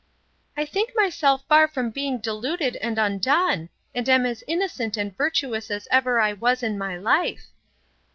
[0.57, 5.69] I think myself far from being deluded and undone, and am as innocent and virtuous
[5.69, 7.51] as ever I was in my life.